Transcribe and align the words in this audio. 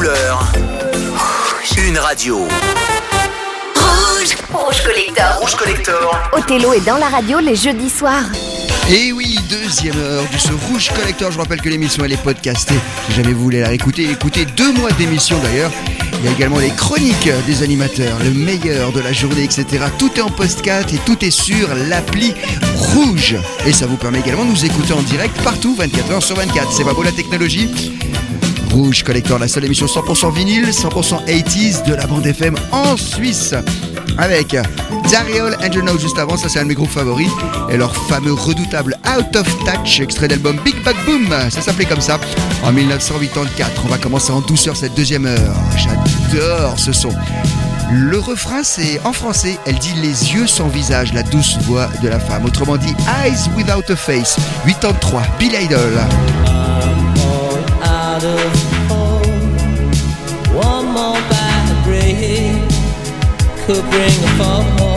couleur. 0.00 0.50
Une 1.76 1.98
radio. 1.98 2.38
Rouge 3.76 4.34
Rouge 4.50 4.82
Collector 4.82 5.38
Rouge 5.38 5.54
Collector. 5.56 6.18
Othello 6.32 6.72
est 6.72 6.86
dans 6.86 6.96
la 6.96 7.08
radio 7.08 7.38
les 7.38 7.54
jeudis 7.54 7.90
soirs. 7.90 8.24
Et 8.90 9.12
oui, 9.12 9.38
deuxième 9.50 9.98
heure 9.98 10.24
de 10.32 10.38
ce 10.38 10.52
Rouge 10.52 10.90
Collector. 10.98 11.30
Je 11.30 11.36
vous 11.36 11.42
rappelle 11.42 11.60
que 11.60 11.68
l'émission 11.68 12.02
elle 12.02 12.14
est 12.14 12.22
podcastée. 12.22 12.78
Si 13.08 13.14
jamais 13.14 13.34
vous 13.34 13.42
voulez 13.42 13.60
la 13.60 13.68
réécouter, 13.68 14.10
écoutez 14.10 14.46
deux 14.46 14.72
mois 14.72 14.90
d'émission 14.92 15.38
d'ailleurs. 15.40 15.70
Il 16.20 16.24
y 16.24 16.28
a 16.28 16.32
également 16.32 16.60
les 16.60 16.70
chroniques 16.70 17.28
des 17.46 17.62
animateurs, 17.62 18.18
le 18.24 18.30
meilleur 18.30 18.92
de 18.92 19.00
la 19.00 19.12
journée, 19.12 19.44
etc. 19.44 19.84
Tout 19.98 20.12
est 20.16 20.22
en 20.22 20.30
podcast 20.30 20.94
et 20.94 20.98
tout 21.04 21.22
est 21.22 21.30
sur 21.30 21.74
l'appli 21.90 22.34
Rouge. 22.74 23.36
Et 23.66 23.74
ça 23.74 23.86
vous 23.86 23.96
permet 23.96 24.20
également 24.20 24.46
de 24.46 24.50
nous 24.50 24.64
écouter 24.64 24.94
en 24.94 25.02
direct 25.02 25.38
partout, 25.42 25.74
24 25.74 26.10
heures 26.12 26.22
sur 26.22 26.36
24. 26.36 26.72
C'est 26.72 26.84
pas 26.84 26.94
beau 26.94 27.02
la 27.02 27.12
technologie? 27.12 27.68
Rouge 28.72 29.02
Collector, 29.02 29.38
la 29.38 29.48
seule 29.48 29.64
émission 29.64 29.86
100% 29.86 30.32
vinyle, 30.32 30.68
100% 30.70 31.26
80s 31.26 31.86
de 31.86 31.94
la 31.94 32.06
bande 32.06 32.26
FM 32.26 32.54
en 32.72 32.96
Suisse. 32.96 33.54
Avec 34.18 34.56
Dariol 35.10 35.56
Know 35.56 35.98
juste 35.98 36.18
avant, 36.18 36.36
ça 36.36 36.48
c'est 36.48 36.58
un 36.58 36.64
de 36.64 36.68
mes 36.68 36.74
groupes 36.74 36.90
favoris. 36.90 37.30
Et 37.70 37.76
leur 37.76 37.94
fameux 38.06 38.32
redoutable 38.32 38.96
Out 39.06 39.36
of 39.36 39.46
Touch, 39.64 40.00
extrait 40.00 40.28
d'album 40.28 40.56
Big 40.64 40.82
Bag 40.84 40.96
Boom, 41.06 41.28
ça 41.50 41.60
s'appelait 41.60 41.84
comme 41.84 42.00
ça, 42.00 42.18
en 42.64 42.72
1984. 42.72 43.82
On 43.84 43.88
va 43.88 43.98
commencer 43.98 44.32
en 44.32 44.40
douceur 44.40 44.76
cette 44.76 44.94
deuxième 44.94 45.26
heure. 45.26 45.56
J'adore 45.76 46.78
ce 46.78 46.92
son. 46.92 47.10
Le 47.92 48.18
refrain, 48.18 48.62
c'est 48.62 49.00
en 49.04 49.12
français, 49.12 49.58
elle 49.66 49.78
dit 49.78 49.94
les 50.00 50.34
yeux 50.34 50.46
sans 50.46 50.68
visage, 50.68 51.12
la 51.12 51.24
douce 51.24 51.58
voix 51.62 51.88
de 52.02 52.08
la 52.08 52.20
femme. 52.20 52.44
Autrement 52.44 52.76
dit, 52.76 52.94
Eyes 53.24 53.50
Without 53.56 53.90
a 53.90 53.96
Face. 53.96 54.36
83, 54.64 55.22
Bill 55.38 55.54
Idol. 55.60 56.00
One 58.22 58.36
more 60.92 61.20
bad 61.30 61.84
break 61.84 62.18
could 63.64 63.82
bring 63.90 64.24
a 64.24 64.36
fall. 64.36 64.89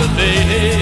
Eyes 0.00 0.77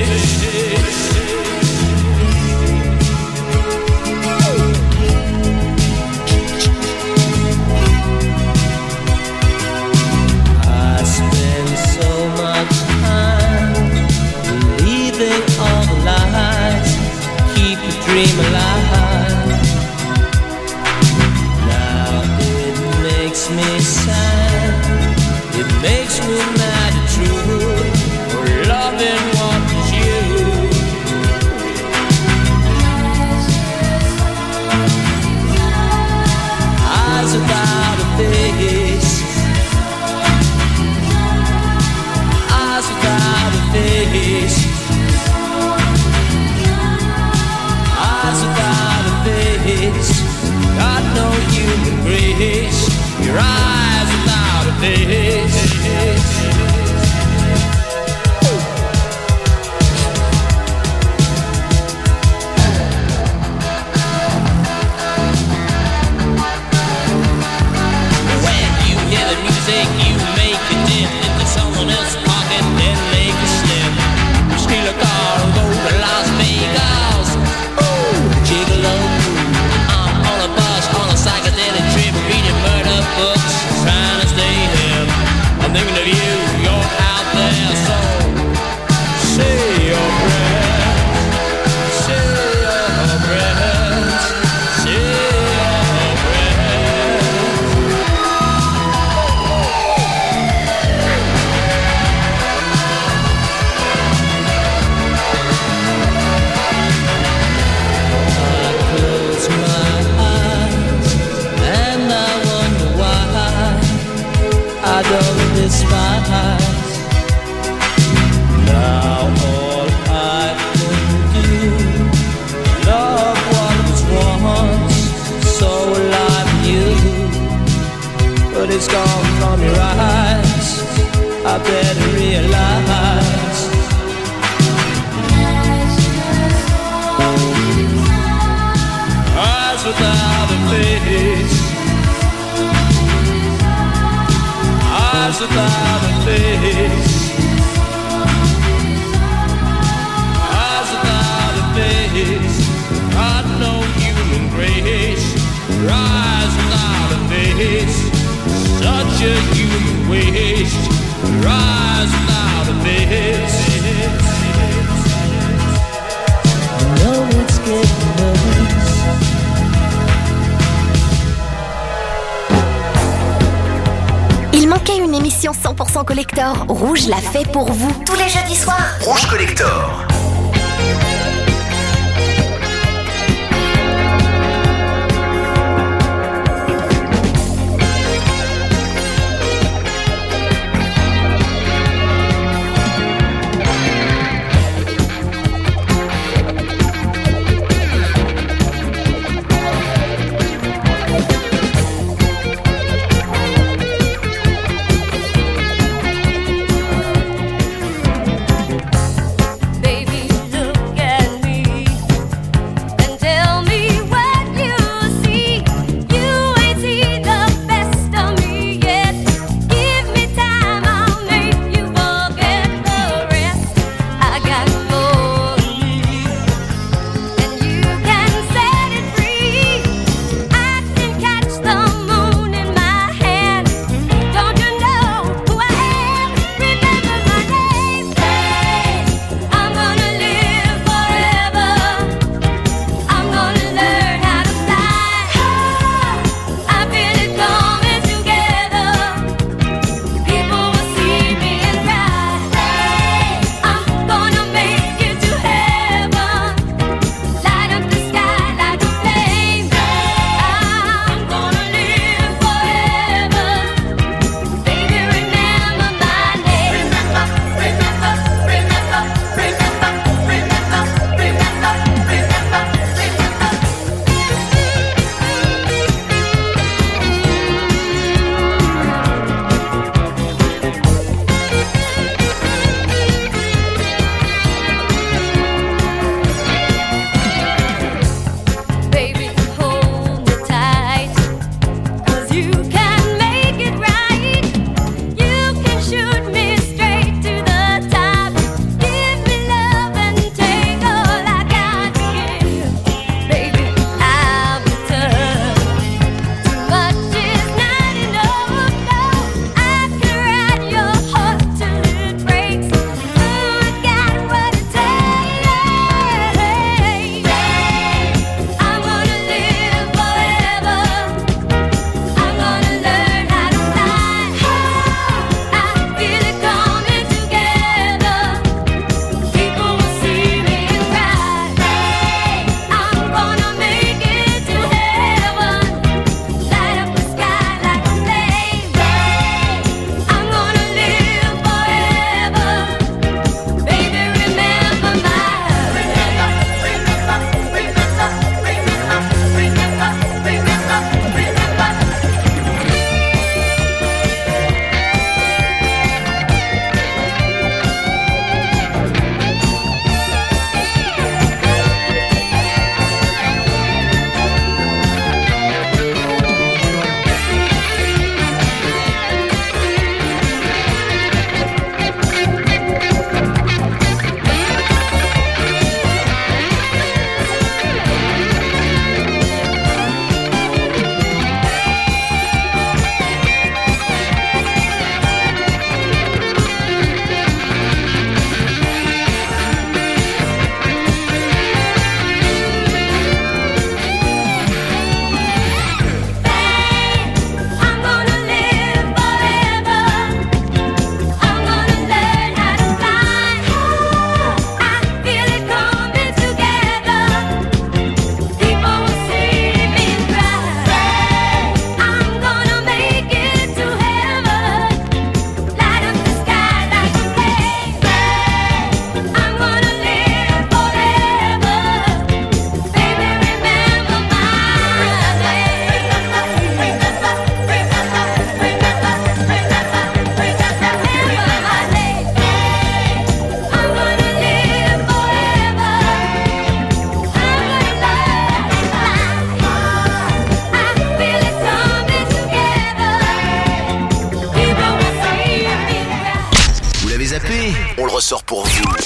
pour 177.57 177.73
vous 177.73 177.91
tous 178.05 178.16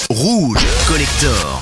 Rouge 0.09 0.65
Collector. 0.87 1.61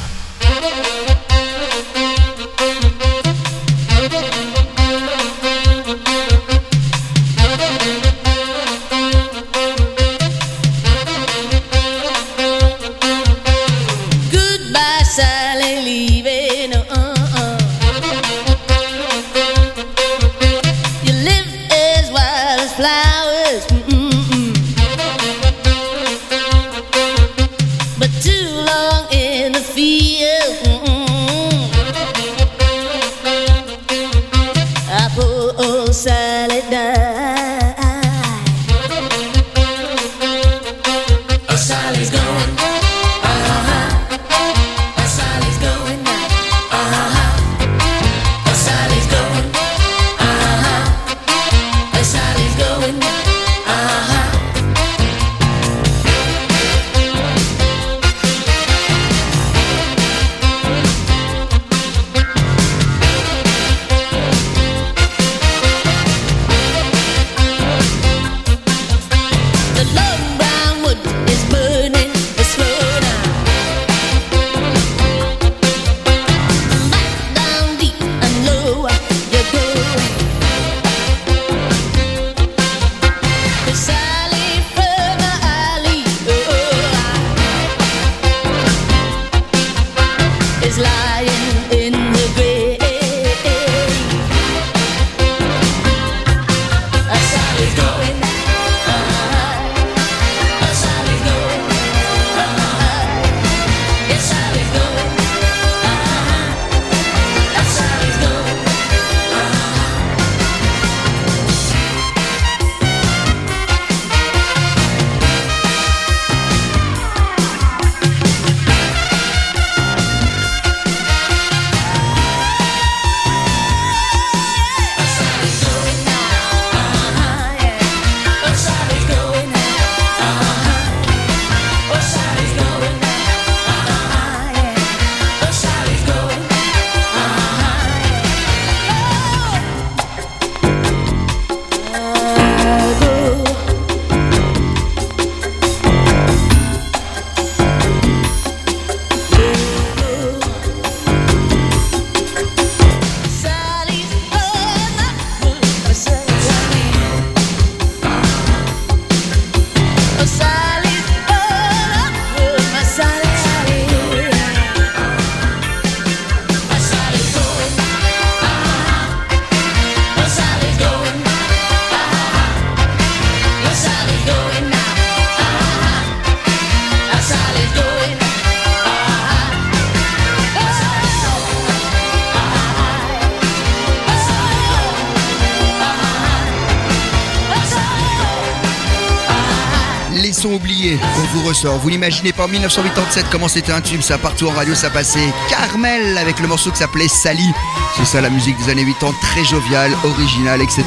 Vous 191.66 191.89
l'imaginez 191.89 192.32
pas 192.32 192.46
en 192.46 192.48
1987 192.48 193.25
comment 193.32 193.48
c'était 193.48 193.72
un 193.72 193.82
tube, 193.82 194.01
ça 194.01 194.18
partout 194.18 194.48
en 194.48 194.51
radio, 194.51 194.74
ça 194.74 194.89
passait. 194.89 195.20
Carmel 195.50 196.18
avec 196.18 196.39
le 196.39 196.48
morceau 196.48 196.72
qui 196.72 196.78
s'appelait 196.78 197.08
Sally. 197.08 197.51
C'est 197.98 198.06
ça 198.06 198.22
la 198.22 198.30
musique 198.30 198.56
des 198.63 198.72
années 198.72 198.86
80, 198.86 199.13
très 199.22 199.44
joviale, 199.44 199.92
originale, 200.04 200.62
etc. 200.62 200.84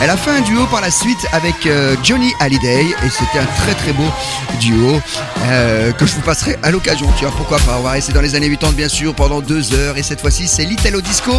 Elle 0.00 0.10
a 0.10 0.16
fait 0.16 0.30
un 0.30 0.42
duo 0.42 0.66
par 0.66 0.80
la 0.80 0.90
suite 0.90 1.26
avec 1.32 1.66
euh, 1.66 1.96
Johnny 2.04 2.32
Hallyday 2.40 2.82
et 2.82 3.10
c'était 3.10 3.38
un 3.38 3.46
très 3.62 3.74
très 3.74 3.92
beau 3.92 4.06
duo 4.60 5.00
euh, 5.46 5.92
que 5.92 6.06
je 6.06 6.14
vous 6.14 6.20
passerai 6.20 6.56
à 6.62 6.70
l'occasion. 6.70 7.08
Tiens, 7.18 7.30
pourquoi 7.36 7.58
pas 7.58 7.76
On 7.78 7.82
va 7.82 7.92
rester 7.92 8.12
dans 8.12 8.22
les 8.22 8.34
années 8.34 8.50
80 8.50 8.72
bien 8.72 8.88
sûr 8.88 9.14
pendant 9.14 9.40
deux 9.40 9.74
heures 9.74 9.96
et 9.96 10.02
cette 10.02 10.20
fois-ci 10.20 10.46
c'est 10.46 10.64
l'Italo 10.64 11.00
Disco. 11.00 11.32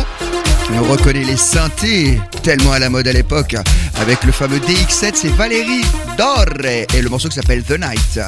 On 0.74 0.83
reconnaît 0.83 1.24
les 1.24 1.38
synthés, 1.38 2.19
tellement 2.43 2.74
à 2.74 2.79
la 2.79 2.89
mode 2.89 3.07
à 3.07 3.13
l'époque. 3.13 3.55
Avec 4.01 4.24
le 4.25 4.33
fameux 4.33 4.59
DX7, 4.59 5.12
c'est 5.13 5.33
Valérie 5.33 5.86
Dorre 6.17 6.65
et 6.65 7.01
le 7.01 7.09
morceau 7.09 7.29
qui 7.29 7.36
s'appelle 7.36 7.63
The 7.63 7.79
Night. 7.79 8.19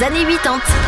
années 0.00 0.24
80. 0.24 0.81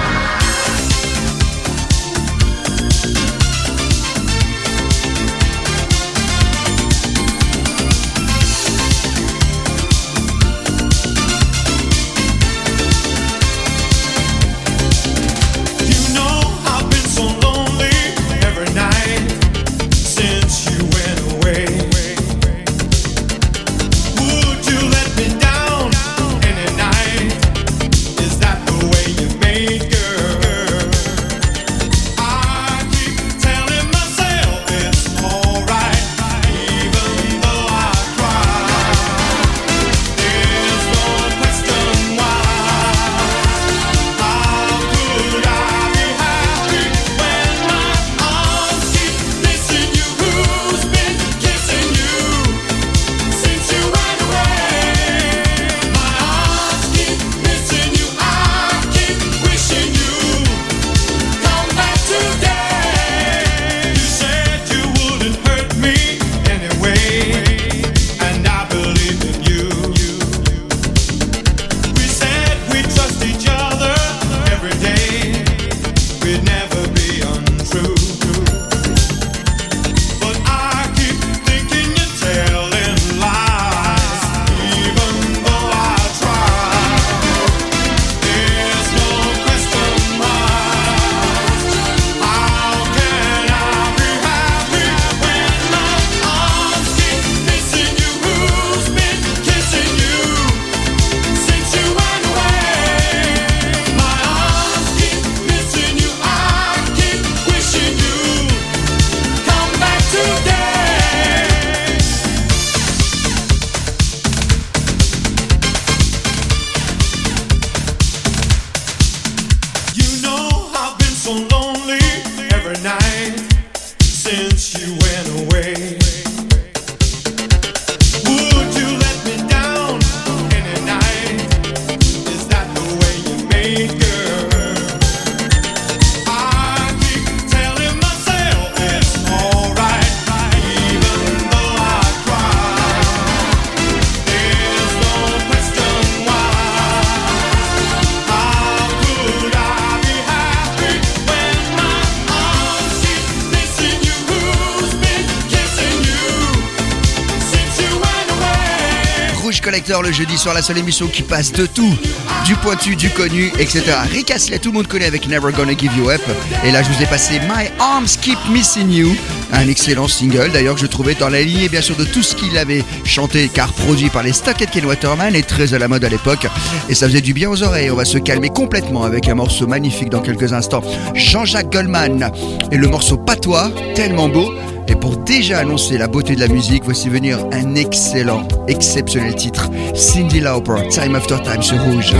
la 160.53 160.63
seule 160.63 160.79
émission 160.79 161.07
qui 161.07 161.23
passe 161.23 161.53
de 161.53 161.65
tout, 161.65 161.97
du 162.45 162.55
pointu, 162.57 162.97
du 162.97 163.09
connu, 163.09 163.51
etc. 163.59 163.83
Rick 164.11 164.33
tout 164.61 164.71
le 164.71 164.75
monde 164.75 164.87
connaît 164.87 165.07
avec 165.07 165.27
Never 165.29 165.53
Gonna 165.53 165.73
Give 165.77 165.97
You 165.97 166.11
Up. 166.11 166.21
Et 166.65 166.73
là, 166.73 166.83
je 166.83 166.91
vous 166.91 167.03
ai 167.03 167.07
passé 167.07 167.41
My 167.41 167.69
Arms 167.79 168.09
Keep 168.21 168.39
Missing 168.51 168.91
You, 168.91 169.17
un 169.53 169.69
excellent 169.69 170.09
single 170.09 170.51
d'ailleurs 170.53 170.75
que 170.75 170.81
je 170.81 170.87
trouvais 170.87 171.15
dans 171.15 171.29
la 171.29 171.41
lignée 171.41 171.69
bien 171.69 171.81
sûr 171.81 171.97
de 171.97 172.05
tout 172.05 172.23
ce 172.23 172.35
qu'il 172.35 172.59
avait 172.59 172.85
chanté 173.05 173.49
car 173.49 173.73
produit 173.73 174.11
par 174.11 174.23
les 174.23 174.33
Stockhead 174.33 174.71
Ken 174.71 174.85
Waterman 174.85 175.35
et 175.35 175.43
très 175.43 175.73
à 175.73 175.79
la 175.79 175.89
mode 175.89 176.05
à 176.05 176.09
l'époque. 176.09 176.47
Et 176.89 176.95
ça 176.95 177.07
faisait 177.07 177.21
du 177.21 177.33
bien 177.33 177.49
aux 177.49 177.63
oreilles. 177.63 177.91
On 177.91 177.97
va 177.97 178.05
se 178.05 178.19
calmer 178.19 178.51
complètement 178.51 179.05
avec 179.05 179.29
un 179.29 179.35
morceau 179.35 179.67
magnifique 179.67 180.11
dans 180.11 180.21
quelques 180.21 180.53
instants. 180.53 180.83
Jean-Jacques 181.15 181.73
Goldman 181.73 182.31
et 182.71 182.77
le 182.77 182.89
morceau 182.89 183.17
Patois, 183.17 183.71
tellement 183.95 184.29
beau. 184.29 184.53
Et 184.89 184.95
pour 184.95 185.17
déjà 185.17 185.59
annoncer 185.59 185.99
la 185.99 186.09
beauté 186.09 186.35
de 186.35 186.41
la 186.41 186.49
musique, 186.49 186.85
voici 186.85 187.09
venir 187.09 187.39
un 187.53 187.75
excellent, 187.75 188.47
exceptionnel 188.69 189.35
titre. 189.35 189.71
Cindy 189.95 190.41
Lauper, 190.41 190.89
Time 190.91 191.15
After 191.15 191.37
Time 191.43 191.63
sur 191.63 191.81
Rouge. 191.83 192.15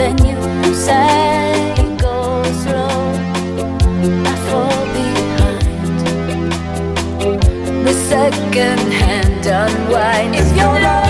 the 0.00 0.14
slow. 2.62 2.96
I 4.24 4.34
fall 4.48 4.82
behind. 4.96 5.64
The 7.86 7.94
second 8.08 8.80
hand 8.92 9.46
unwind. 9.46 10.34
If 10.36 10.48
you're 10.56 11.09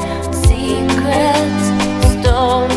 all 2.41 2.70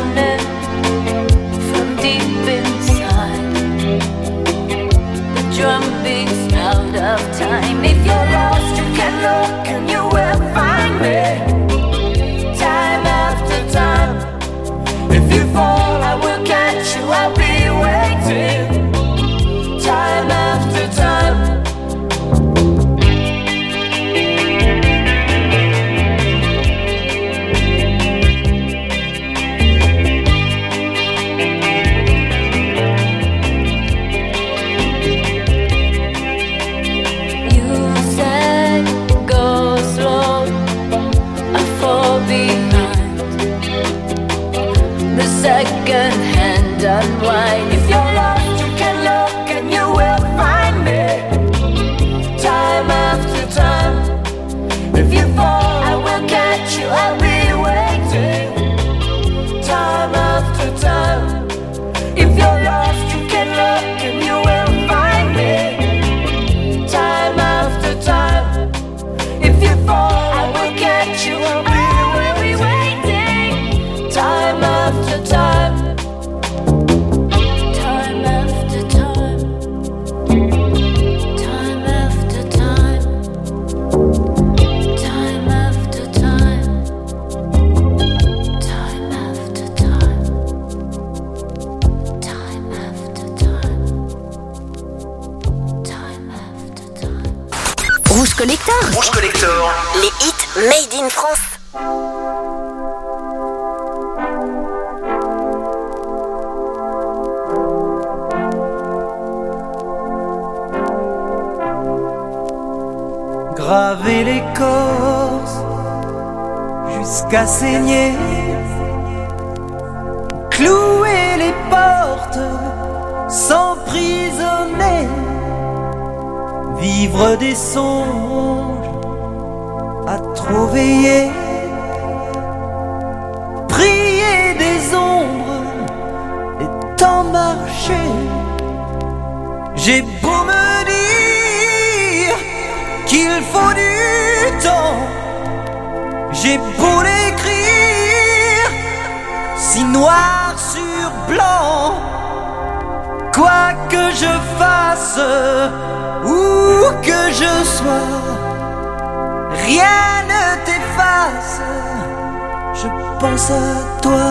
pense 163.24 163.50
à 163.50 164.00
toi. 164.02 164.26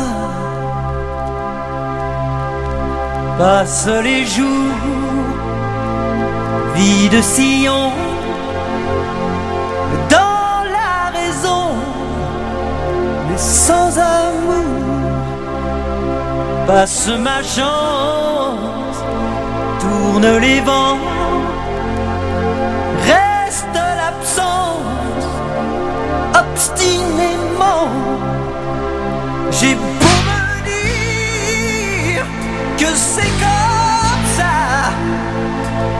Passent 3.39 3.97
les 4.09 4.23
jours, 4.25 5.23
vie 6.75 7.09
de 7.09 7.21
sillon. 7.21 7.91
Dans 10.15 10.59
la 10.79 10.95
raison, 11.19 11.65
mais 13.27 13.37
sans 13.37 13.89
amour, 13.97 14.71
passe 16.67 17.09
ma 17.27 17.39
chance, 17.55 18.97
tourne 19.81 20.29
les 20.45 20.59
vents. 20.61 21.22
J'ai 29.59 29.75
beau 29.75 29.83
me 29.83 30.63
dire 30.65 32.25
que 32.77 32.95
c'est 32.95 33.21
comme 33.21 34.25
ça, 34.35 34.55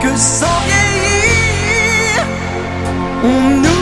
que 0.02 0.16
sans 0.16 0.58
vieillir, 0.66 2.24
on 3.22 3.60
nous. 3.62 3.73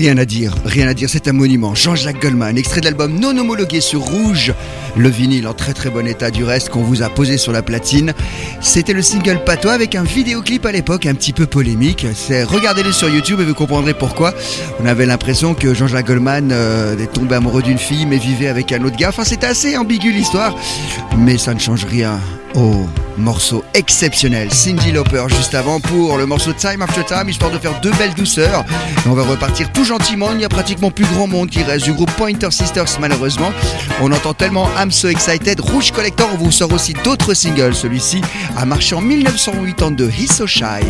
Rien 0.00 0.16
à 0.16 0.24
dire, 0.24 0.54
rien 0.64 0.88
à 0.88 0.94
dire, 0.94 1.10
c'est 1.10 1.28
un 1.28 1.34
monument. 1.34 1.74
Jean-Jacques 1.74 2.22
Goldman, 2.22 2.56
extrait 2.56 2.80
de 2.80 2.86
l'album 2.86 3.20
non 3.20 3.36
homologué 3.36 3.82
sur 3.82 4.00
rouge. 4.00 4.54
Le 4.96 5.10
vinyle 5.10 5.46
en 5.46 5.52
très 5.52 5.74
très 5.74 5.90
bon 5.90 6.06
état 6.06 6.30
du 6.30 6.42
reste 6.42 6.70
qu'on 6.70 6.80
vous 6.80 7.02
a 7.02 7.10
posé 7.10 7.36
sur 7.36 7.52
la 7.52 7.60
platine. 7.60 8.14
C'était 8.62 8.94
le 8.94 9.02
single 9.02 9.44
Patois 9.44 9.74
avec 9.74 9.94
un 9.94 10.02
vidéoclip 10.02 10.64
à 10.64 10.72
l'époque 10.72 11.04
un 11.04 11.12
petit 11.12 11.34
peu 11.34 11.44
polémique. 11.44 12.06
C'est 12.14 12.44
regardez-le 12.44 12.92
sur 12.92 13.10
YouTube 13.10 13.40
et 13.40 13.44
vous 13.44 13.52
comprendrez 13.52 13.92
pourquoi. 13.92 14.32
On 14.82 14.86
avait 14.86 15.04
l'impression 15.04 15.52
que 15.52 15.74
Jean-Jacques 15.74 16.06
Goldman 16.06 16.48
euh, 16.50 16.96
est 16.96 17.12
tombé 17.12 17.34
amoureux 17.34 17.60
d'une 17.60 17.76
fille 17.76 18.06
mais 18.06 18.16
vivait 18.16 18.48
avec 18.48 18.72
un 18.72 18.82
autre 18.82 18.96
gars. 18.96 19.10
Enfin, 19.10 19.24
c'était 19.24 19.48
assez 19.48 19.76
ambigu 19.76 20.12
l'histoire, 20.12 20.56
mais 21.18 21.36
ça 21.36 21.52
ne 21.52 21.58
change 21.58 21.84
rien 21.84 22.18
Oh, 22.56 22.86
morceau 23.16 23.64
exceptionnel. 23.74 24.52
Cindy 24.52 24.90
Lauper 24.90 25.24
juste 25.28 25.54
avant 25.54 25.78
pour 25.78 26.18
le 26.18 26.26
morceau 26.26 26.52
Time 26.52 26.82
After 26.82 27.04
Time, 27.04 27.28
histoire 27.28 27.52
de 27.52 27.58
faire 27.58 27.80
deux 27.80 27.92
belles 27.92 28.14
douceurs. 28.14 28.64
On 29.06 29.12
va 29.12 29.22
repartir 29.22 29.70
tout 29.72 29.84
gentiment. 29.84 30.30
Il 30.32 30.38
n'y 30.38 30.44
a 30.44 30.48
pratiquement 30.48 30.90
plus 30.90 31.04
grand 31.06 31.28
monde 31.28 31.48
qui 31.48 31.62
reste 31.62 31.84
du 31.84 31.92
groupe 31.92 32.10
Pointer 32.12 32.50
Sisters, 32.50 32.98
malheureusement. 33.00 33.52
On 34.00 34.10
entend 34.10 34.34
tellement 34.34 34.68
I'm 34.76 34.90
So 34.90 35.08
Excited. 35.08 35.60
Rouge 35.60 35.92
Collector, 35.92 36.28
on 36.34 36.38
vous 36.38 36.50
sort 36.50 36.72
aussi 36.72 36.92
d'autres 37.04 37.34
singles. 37.34 37.74
Celui-ci 37.74 38.20
a 38.56 38.64
marché 38.64 38.96
en 38.96 39.00
1982, 39.00 40.10
He's 40.10 40.32
So 40.32 40.46
Shy. 40.46 40.80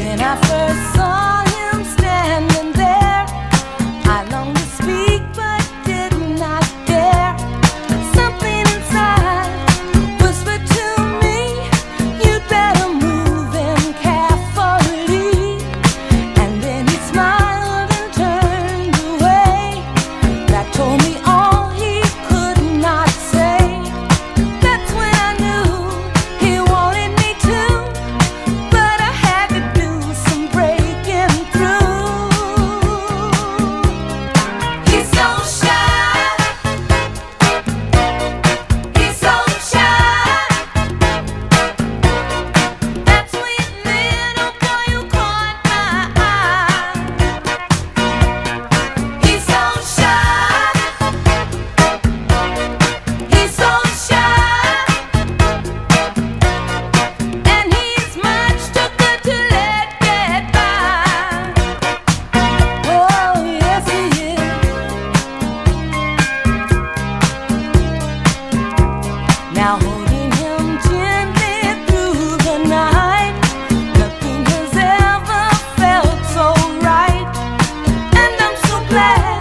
glad. 78.91 79.40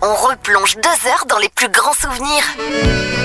On 0.00 0.14
replonge 0.14 0.76
deux 0.76 1.08
heures 1.08 1.24
dans 1.28 1.38
les 1.38 1.48
plus 1.48 1.68
grands 1.70 1.92
souvenirs. 1.92 3.17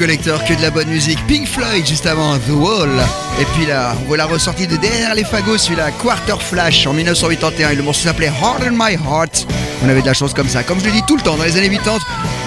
Collector, 0.00 0.42
que 0.44 0.54
de 0.54 0.62
la 0.62 0.70
bonne 0.70 0.88
musique. 0.88 1.18
Pink 1.26 1.46
Floyd 1.46 1.86
juste 1.86 2.06
avant 2.06 2.38
The 2.38 2.52
Wall. 2.52 2.88
Et 3.38 3.44
puis 3.54 3.66
là, 3.66 3.94
on 4.00 4.06
voit 4.06 4.16
la 4.16 4.24
ressortie 4.24 4.66
de 4.66 4.76
derrière 4.76 5.14
les 5.14 5.24
fagots, 5.24 5.58
celui-là, 5.58 5.90
Quarter 5.90 6.40
Flash 6.40 6.86
en 6.86 6.94
1981. 6.94 7.68
Et 7.68 7.74
le 7.74 7.82
morceau 7.82 8.04
s'appelait 8.04 8.32
Harden 8.42 8.70
My 8.72 8.94
Heart. 8.94 9.46
On 9.84 9.90
avait 9.90 10.00
de 10.00 10.06
la 10.06 10.14
chance 10.14 10.32
comme 10.32 10.48
ça. 10.48 10.62
Comme 10.62 10.80
je 10.80 10.86
le 10.86 10.92
dis 10.92 11.02
tout 11.06 11.16
le 11.16 11.22
temps, 11.22 11.36
dans 11.36 11.44
les 11.44 11.58
années 11.58 11.68
80, 11.68 11.98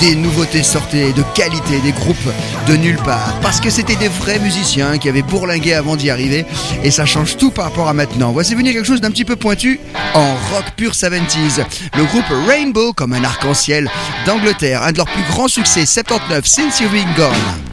des 0.04 0.16
nouveautés 0.16 0.64
sortaient 0.64 1.14
de 1.14 1.24
qualité, 1.34 1.80
des 1.80 1.94
groupes 1.94 2.30
de 2.68 2.76
nulle 2.76 2.98
part. 2.98 3.40
Parce 3.42 3.62
que 3.62 3.70
c'était 3.70 3.96
des 3.96 4.10
vrais 4.10 4.38
musiciens 4.38 4.98
qui 4.98 5.08
avaient 5.08 5.22
bourlingué 5.22 5.74
avant 5.74 5.96
d'y 5.96 6.10
arriver. 6.10 6.46
Et 6.84 6.92
ça 6.92 7.06
change 7.06 7.38
tout 7.38 7.52
par 7.52 7.66
rapport 7.66 7.88
à 7.88 7.94
maintenant. 7.94 8.34
Voici 8.34 8.54
venir 8.54 8.74
quelque 8.74 8.86
chose 8.86 9.00
d'un 9.00 9.12
petit 9.12 9.24
peu 9.24 9.38
pointu 9.38 9.80
en 10.14 10.34
rock 10.52 10.66
pur 10.76 10.92
70s. 10.92 11.64
Le 11.96 12.04
groupe 12.04 12.26
Rainbow, 12.48 12.92
comme 12.92 13.14
un 13.14 13.24
arc-en-ciel 13.24 13.90
d'Angleterre. 14.26 14.84
Un 14.84 14.92
de 14.92 14.98
leurs 14.98 15.08
plus 15.08 15.24
grands 15.24 15.48
succès, 15.48 15.86
79, 15.86 16.46
Since 16.46 16.82
You've 16.82 16.92
Been 16.92 17.08
Gone. 17.16 17.73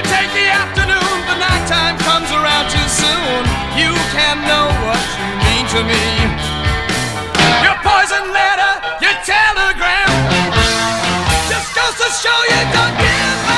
Take 0.00 0.32
the 0.32 0.48
afternoon, 0.48 1.18
nighttime 1.36 1.98
comes 1.98 2.30
around 2.32 2.70
too 2.70 2.88
soon. 2.88 3.44
You 3.76 3.92
can 4.16 4.40
know 4.48 4.72
what 4.88 5.02
you 5.20 5.28
mean 5.44 5.64
to 5.76 5.80
me. 5.84 6.04
Your 7.60 7.76
poison 7.84 8.32
letter, 8.32 8.72
your 9.04 9.16
telegram, 9.28 10.10
just 11.52 11.74
goes 11.76 11.96
to 12.00 12.08
show 12.16 12.38
you 12.48 12.62
don't 12.72 12.96
give 12.96 13.49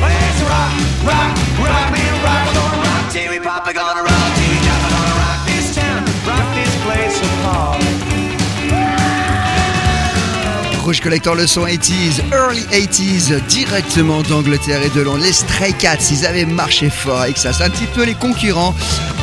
Let's 0.00 0.42
rock, 0.42 1.04
rock. 1.04 1.39
Rouge 10.90 11.02
Collector, 11.02 11.36
le 11.36 11.46
son 11.46 11.66
80s, 11.66 12.20
early 12.32 12.62
80s, 12.72 13.40
directement 13.46 14.22
d'Angleterre 14.22 14.82
et 14.82 14.88
de 14.88 15.02
Londres. 15.02 15.22
Les 15.22 15.32
Stray 15.32 15.72
Cats, 15.72 16.10
ils 16.10 16.26
avaient 16.26 16.44
marché 16.44 16.90
fort 16.90 17.20
avec 17.20 17.38
ça. 17.38 17.52
C'est 17.52 17.62
un 17.62 17.70
petit 17.70 17.86
peu 17.94 18.02
les 18.02 18.14
concurrents 18.14 18.74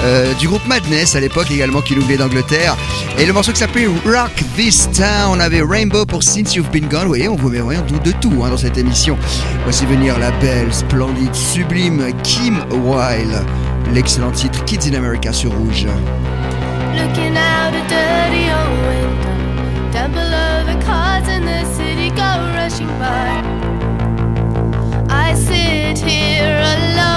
euh, 0.05 0.34
du 0.36 0.47
groupe 0.47 0.65
Madness 0.65 1.18
à 1.18 1.20
l'époque 1.20 1.51
également 1.51 1.82
qui 1.82 1.93
nous 1.97 2.03
d'Angleterre. 2.03 2.78
Et 3.18 3.26
le 3.26 3.34
morceau 3.34 3.51
qui 3.51 3.59
s'appelait 3.59 3.88
Rock 4.05 4.32
This 4.55 4.88
Town, 4.93 5.32
on 5.32 5.39
avait 5.41 5.61
Rainbow 5.61 6.05
pour 6.05 6.24
Since 6.24 6.55
You've 6.55 6.70
Been 6.70 6.88
Gone. 6.88 7.01
Vous 7.01 7.07
voyez, 7.09 7.28
on 7.28 7.36
vous 7.36 7.49
met 7.49 7.59
rien 7.59 7.82
de 7.82 8.11
tout 8.13 8.45
hein, 8.45 8.49
dans 8.49 8.57
cette 8.57 8.78
émission. 8.78 9.18
Voici 9.65 9.86
venir 9.88 10.18
la 10.20 10.32
belle, 10.32 10.74
splendide, 10.74 11.36
sublime 11.36 12.13
Kim 12.24 12.63
Wilde. 12.72 13.43
L'excellent 13.93 14.32
titre 14.32 14.63
Kids 14.63 14.89
in 14.89 14.93
America 14.93 15.34
sur 15.34 15.51
Rouge. 15.51 15.86
Looking 16.95 17.36
out 17.36 17.74
a 17.74 17.86
dirty 17.89 18.49
old 18.53 18.88
window, 18.88 19.91
down 19.91 20.13
below 20.13 20.36
I 25.09 25.33
sit 25.35 25.97
here 25.99 26.59
alone. 26.59 27.16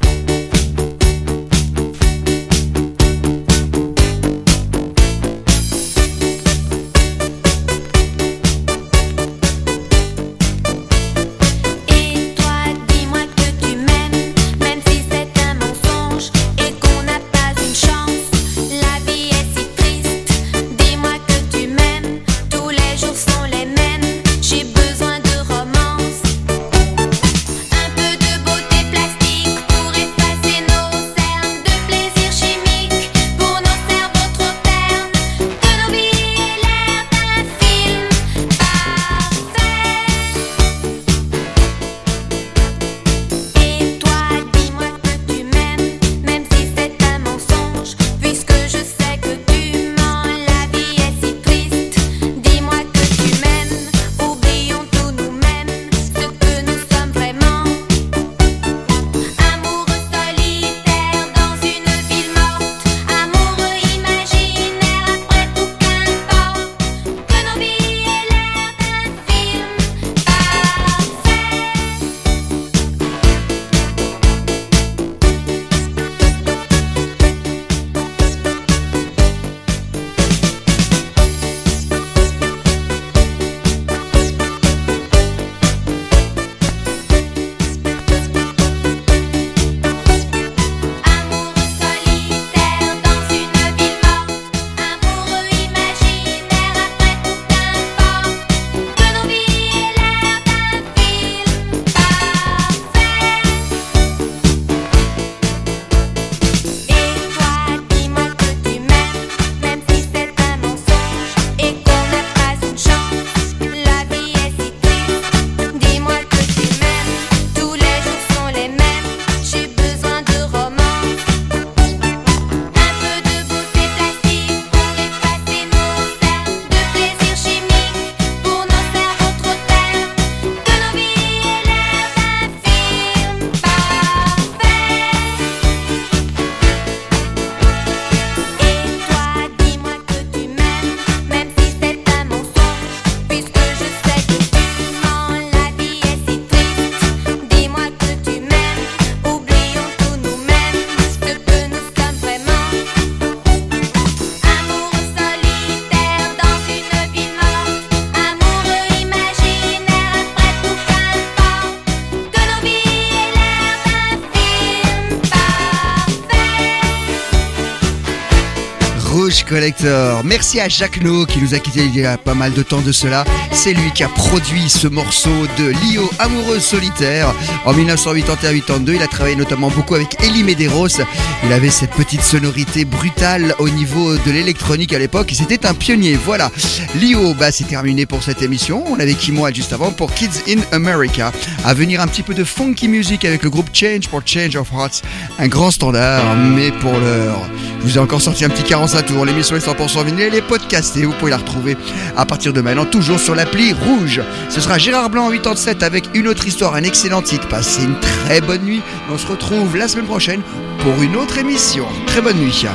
Merci 170.23 170.59
à 170.59 170.69
Jacques 170.69 171.01
No 171.01 171.25
qui 171.25 171.39
nous 171.39 171.53
a 171.53 171.59
quitté 171.59 171.83
il 171.85 171.95
y 171.95 172.05
a 172.05 172.17
pas 172.17 172.33
mal 172.33 172.53
de 172.53 172.63
temps 172.63 172.81
de 172.81 172.91
cela. 172.91 173.25
C'est 173.51 173.73
lui 173.73 173.91
qui 173.91 174.03
a 174.03 174.07
produit 174.07 174.69
ce 174.69 174.87
morceau 174.87 175.29
de 175.57 175.73
Lio 175.83 176.09
Amoureux 176.19 176.59
Solitaire 176.59 177.33
en 177.65 177.73
1981-82. 177.73 178.95
Il 178.95 179.01
a 179.03 179.07
travaillé 179.07 179.35
notamment 179.35 179.69
beaucoup 179.69 179.95
avec 179.95 180.15
Elie 180.23 180.43
Medeiros. 180.43 181.01
Il 181.43 181.51
avait 181.51 181.69
cette 181.69 181.91
petite 181.91 182.21
sonorité 182.21 182.85
brutale 182.85 183.55
au 183.59 183.69
niveau 183.69 184.15
de 184.15 184.31
l'électronique 184.31 184.93
à 184.93 184.99
l'époque 184.99 185.31
c'était 185.41 185.65
un 185.65 185.73
pionnier. 185.73 186.17
Voilà. 186.23 186.51
Lio, 186.95 187.33
bah, 187.33 187.51
c'est 187.51 187.67
terminé 187.67 188.05
pour 188.05 188.23
cette 188.23 188.41
émission. 188.41 188.83
On 188.87 188.99
avait 188.99 189.15
Kimoa 189.15 189.51
juste 189.51 189.73
avant 189.73 189.91
pour 189.91 190.13
Kids 190.13 190.43
in 190.47 190.61
America. 190.71 191.31
À 191.65 191.73
venir 191.73 191.99
un 191.99 192.07
petit 192.07 192.23
peu 192.23 192.33
de 192.33 192.43
funky 192.43 192.87
music 192.87 193.25
avec 193.25 193.43
le 193.43 193.49
groupe 193.49 193.69
Change 193.73 194.07
pour 194.07 194.21
Change 194.25 194.55
of 194.55 194.71
Hearts. 194.71 195.01
Un 195.39 195.47
grand 195.47 195.71
standard, 195.71 196.35
mais 196.35 196.71
pour 196.71 196.93
l'heure. 196.93 197.41
Je 197.79 197.87
vous 197.87 197.97
ai 197.97 197.99
encore 197.99 198.21
sorti 198.21 198.45
un 198.45 198.49
petit 198.49 198.63
45 198.63 199.05
tours. 199.07 199.25
L'émission 199.25 199.55
100% 199.73 200.03
vinyle, 200.05 200.25
elle 200.27 200.35
est 200.35 200.41
podcastée. 200.41 201.05
Vous 201.05 201.13
pouvez 201.13 201.31
la 201.31 201.37
retrouver 201.37 201.77
à 202.17 202.25
partir 202.25 202.51
de 202.51 202.61
maintenant, 202.61 202.85
toujours 202.85 203.19
sur 203.19 203.35
l'appli 203.35 203.73
rouge. 203.73 204.21
Ce 204.49 204.59
sera 204.59 204.77
Gérard 204.77 205.09
Blanc 205.09 205.27
en 205.27 205.31
87 205.31 205.83
avec 205.83 206.09
une 206.13 206.27
autre 206.27 206.45
histoire, 206.45 206.75
un 206.75 206.83
excellent 206.83 207.21
titre. 207.21 207.47
Passez 207.47 207.83
une 207.83 207.99
très 207.99 208.41
bonne 208.41 208.63
nuit. 208.63 208.81
On 209.09 209.17
se 209.17 209.27
retrouve 209.27 209.77
la 209.77 209.87
semaine 209.87 210.05
prochaine 210.05 210.41
pour 210.79 211.01
une 211.01 211.15
autre 211.15 211.37
émission. 211.37 211.85
Très 212.05 212.21
bonne 212.21 212.37
nuit. 212.37 212.65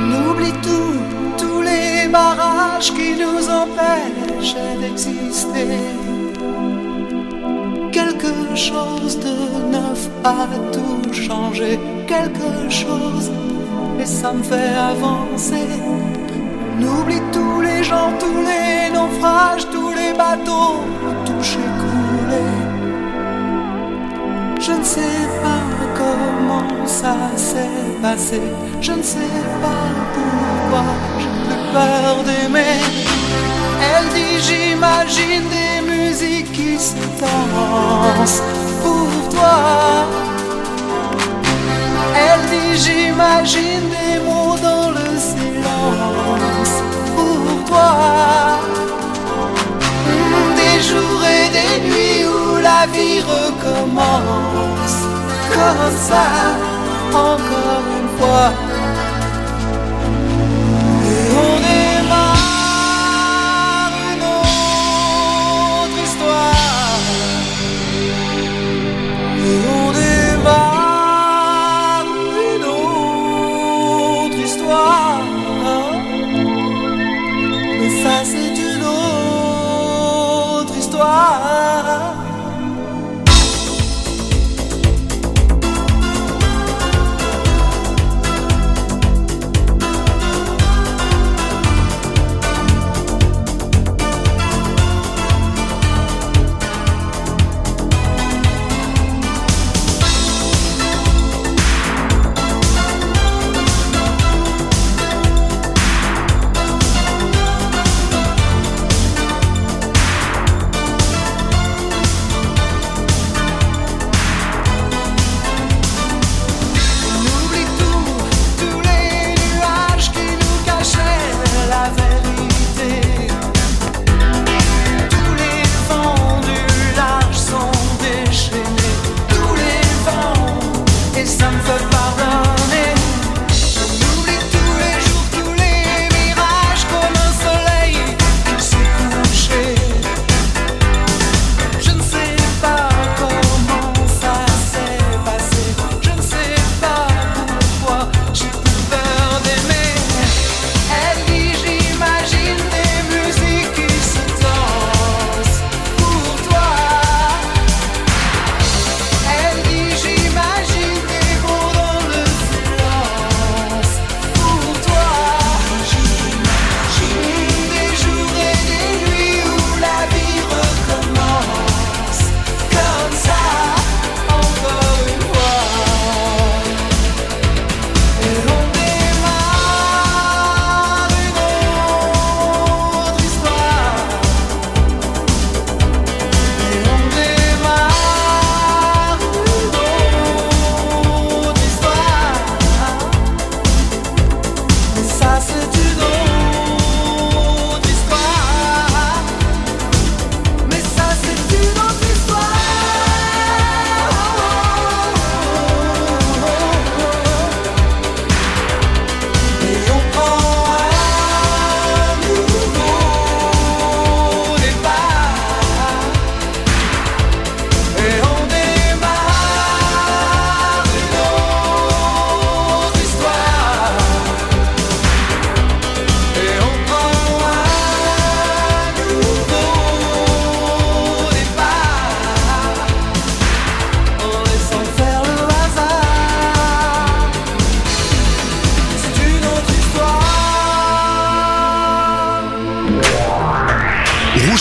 On 0.00 0.30
oublie 0.30 0.52
tout, 0.62 1.00
tous 1.38 1.60
les 1.60 2.08
barrages 2.08 2.92
qui 2.92 3.12
nous 3.12 3.48
empêchent 3.48 4.54
d'exister. 4.80 5.66
Quelque 7.90 8.54
chose 8.54 9.18
de 9.18 9.72
neuf 9.72 10.08
a 10.22 10.46
tout 10.72 11.12
changé, 11.12 11.80
quelque 12.06 12.70
chose, 12.70 13.30
et 13.98 14.06
ça 14.06 14.32
me 14.32 14.42
fait 14.42 14.74
avancer. 14.74 15.67
Tous 18.28 18.42
les 18.50 18.90
naufrages, 18.90 19.66
tous 19.70 19.90
les 20.00 20.12
bateaux, 20.12 20.80
touchés, 21.26 21.70
coulés. 21.80 22.58
Je 24.60 24.72
ne 24.72 24.84
sais 24.84 25.24
pas 25.44 25.64
comment 26.00 26.86
ça 26.86 27.16
s'est 27.36 27.86
passé. 28.02 28.42
Je 28.80 28.92
ne 28.92 29.02
sais 29.02 29.36
pas 29.64 29.84
pourquoi 30.14 30.84
j'ai 31.20 31.34
plus 31.46 31.64
peur 31.72 32.16
d'aimer. 32.26 32.80
Elle 33.90 34.08
dit 34.16 34.36
j'imagine 34.48 35.44
des 35.56 35.76
musiques 35.92 36.52
qui 36.52 36.78
se 36.78 36.94
dansent 37.20 38.42
pour 38.82 39.10
toi. 39.34 39.58
Elle 42.26 42.44
dit 42.52 42.74
j'imagine 42.84 43.86
des 43.96 44.18
mots 44.26 44.58
dans 44.68 44.90
le 44.90 45.08
silence 45.30 46.87
Des 50.56 50.80
jours 50.88 51.24
et 51.24 51.48
des 51.58 51.74
nuits 51.86 52.24
où 52.26 52.56
la 52.62 52.86
vie 52.86 53.20
recommence 53.20 54.98
comme 55.52 55.96
ça, 55.96 56.26
encore 57.12 57.84
une 57.98 58.10
fois. 58.18 58.67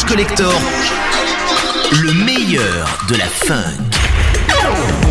Collector, 0.05 0.53
le 1.91 2.13
meilleur 2.25 3.05
de 3.09 3.15
la 3.15 3.25
funk. 3.25 5.06